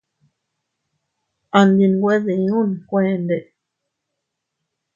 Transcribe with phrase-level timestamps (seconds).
[1.57, 3.37] A ndi nwe diun kuende.